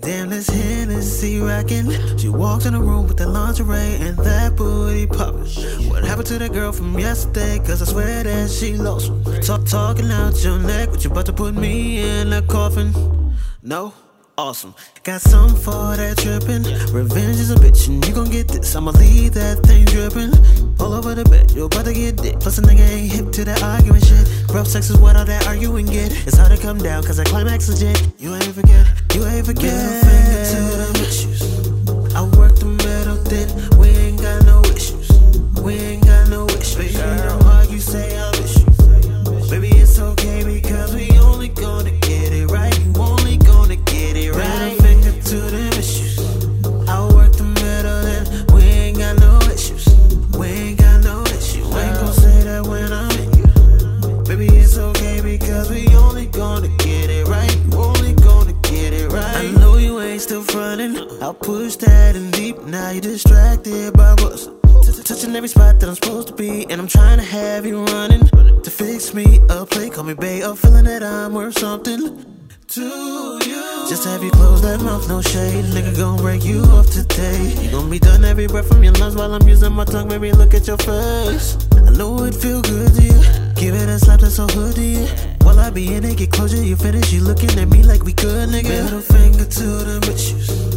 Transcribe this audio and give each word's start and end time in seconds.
Damn, 0.00 0.30
this 0.30 0.48
Hennessy 0.48 1.40
rockin'. 1.40 2.18
She 2.18 2.28
walked 2.28 2.66
in 2.66 2.72
the 2.74 2.80
room 2.80 3.06
with 3.08 3.18
that 3.18 3.28
lingerie 3.28 3.96
and 4.00 4.16
that 4.18 4.56
booty 4.56 5.06
poppin'. 5.06 5.46
What 5.90 6.04
happened 6.04 6.26
to 6.28 6.38
that 6.38 6.52
girl 6.52 6.72
from 6.72 6.98
yesterday? 6.98 7.58
Cause 7.58 7.82
I 7.82 7.86
swear 7.86 8.22
that 8.22 8.50
she 8.50 8.74
lost 8.74 9.10
one. 9.10 9.40
Talk, 9.42 9.66
talking 9.66 10.10
out 10.10 10.42
your 10.42 10.58
neck, 10.58 10.90
but 10.90 11.04
you 11.04 11.10
about 11.10 11.26
to 11.26 11.32
put 11.32 11.54
me 11.54 11.98
in 11.98 12.32
a 12.32 12.42
coffin. 12.42 12.92
No? 13.62 13.92
Awesome. 14.38 14.74
Got 15.02 15.20
some 15.20 15.54
for 15.54 15.96
that 15.96 16.16
trippin'. 16.16 16.62
Revenge 16.94 17.38
is 17.38 17.50
a 17.50 17.56
bitch, 17.56 17.88
and 17.88 18.06
you 18.06 18.14
gon' 18.14 18.30
get 18.30 18.48
this. 18.48 18.74
I'ma 18.74 18.92
leave 18.92 19.34
that 19.34 19.58
thing 19.64 19.84
drippin'. 19.84 20.32
All 20.80 20.94
over 20.94 21.14
the 21.14 21.24
bed, 21.24 21.39
you 21.60 21.66
about 21.66 21.84
to 21.84 21.92
get 21.92 22.16
dick. 22.16 22.40
Plus, 22.40 22.56
a 22.56 22.62
nigga 22.62 22.88
ain't 22.88 23.12
hip 23.12 23.32
to 23.32 23.44
that 23.44 23.62
arguing 23.62 24.00
shit. 24.00 24.26
Rough 24.48 24.66
sex 24.66 24.88
is 24.88 24.96
what 24.96 25.14
all 25.16 25.26
that 25.26 25.46
arguing 25.46 25.84
get. 25.84 26.10
It's 26.26 26.38
hard 26.38 26.56
to 26.56 26.58
come 26.60 26.78
down, 26.78 27.02
cause 27.02 27.20
I 27.20 27.24
climax 27.24 27.68
legit. 27.68 28.00
You 28.18 28.34
ain't 28.34 28.54
forget, 28.54 28.86
you 29.14 29.26
ain't 29.26 29.44
forget. 29.44 29.68
Middle 29.68 30.00
finger 30.00 30.40
to 30.52 30.69
frontin'. 61.30 61.30
I'll 61.30 61.34
push 61.34 61.76
that 61.76 62.16
in 62.16 62.30
deep. 62.30 62.62
Now 62.64 62.90
you're 62.90 63.00
distracted 63.00 63.92
by 63.94 64.14
what's 64.20 64.48
touching 65.04 65.34
every 65.34 65.48
spot 65.48 65.80
that 65.80 65.88
I'm 65.88 65.94
supposed 65.94 66.28
to 66.28 66.34
be, 66.34 66.66
and 66.70 66.80
I'm 66.80 66.88
trying 66.88 67.18
to 67.18 67.24
have 67.24 67.66
you 67.66 67.84
running 67.84 68.26
to 68.62 68.70
fix 68.70 69.14
me 69.14 69.40
up. 69.48 69.70
Play, 69.70 69.90
call 69.90 70.04
me 70.04 70.14
babe. 70.14 70.44
I'm 70.44 70.56
feeling 70.56 70.84
that 70.84 71.02
I'm 71.02 71.34
worth 71.34 71.58
something 71.58 72.24
to 72.68 72.80
you. 72.80 73.86
Just 73.88 74.04
have 74.04 74.22
you 74.22 74.30
close 74.30 74.62
that 74.62 74.80
mouth, 74.80 75.08
no 75.08 75.20
shade. 75.20 75.64
Nigga 75.64 75.96
gon' 75.96 76.18
break 76.18 76.44
you 76.44 76.62
off 76.62 76.90
today. 76.90 77.54
You 77.60 77.70
gon' 77.70 77.90
be 77.90 77.98
done 77.98 78.24
every 78.24 78.46
breath 78.46 78.68
from 78.68 78.84
your 78.84 78.92
lungs 78.94 79.16
while 79.16 79.34
I'm 79.34 79.46
using 79.48 79.72
my 79.72 79.84
tongue. 79.84 80.08
Baby, 80.08 80.32
look 80.32 80.54
at 80.54 80.66
your 80.66 80.78
face. 80.78 81.56
I 81.74 81.90
know 81.90 82.22
it 82.22 82.34
feel 82.34 82.62
good 82.62 82.94
to 82.94 83.02
you. 83.02 83.20
Give 83.56 83.74
it 83.74 83.88
a 83.88 83.98
slap 83.98 84.20
that's 84.20 84.36
so 84.36 84.46
hood 84.46 84.76
to 84.76 84.82
you. 84.82 85.06
While 85.42 85.58
I 85.58 85.70
be 85.70 85.92
in 85.94 86.04
it, 86.04 86.18
get 86.18 86.30
closure, 86.30 86.62
you 86.62 86.76
finish. 86.76 87.12
You 87.12 87.22
looking 87.22 87.50
at 87.58 87.68
me 87.68 87.82
like 87.82 88.04
we 88.04 88.12
good, 88.12 88.48
nigga. 88.48 88.84
Middle 88.84 89.00
finger 89.00 89.44
to 89.44 89.66
the 89.84 90.12
issues. 90.12 90.69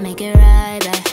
To 0.00 0.08
make 0.08 0.20
it 0.20 0.34
right 0.34 0.80
back. 0.80 1.04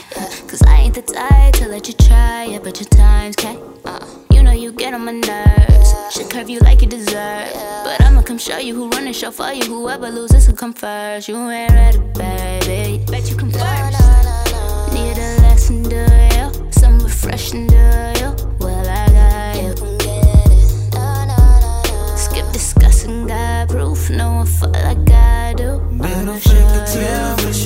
Cause 0.48 0.62
I 0.62 0.80
ain't 0.80 0.94
the 0.94 1.02
type 1.02 1.54
to 1.54 1.68
let 1.68 1.88
you 1.88 1.94
try 1.94 2.44
it, 2.44 2.62
but 2.62 2.80
your 2.80 2.88
time's 2.88 3.36
cat. 3.36 3.58
Uh, 3.84 4.04
you 4.30 4.42
know 4.42 4.52
you 4.52 4.72
get 4.72 4.94
on 4.94 5.04
my 5.04 5.12
nerves. 5.12 5.94
Should 6.12 6.30
curve 6.30 6.48
you 6.48 6.60
like 6.60 6.80
you 6.80 6.88
deserve. 6.88 7.52
But 7.84 8.00
I'ma 8.02 8.22
come 8.22 8.38
show 8.38 8.58
you 8.58 8.74
who 8.74 8.88
run 8.88 9.04
the 9.04 9.12
show 9.12 9.30
for 9.30 9.52
you. 9.52 9.64
Whoever 9.64 10.10
loses 10.10 10.48
will 10.48 10.56
come 10.56 10.72
first. 10.72 11.28
You 11.28 11.36
ain't 11.50 11.72
ready, 11.72 11.98
baby. 12.14 13.04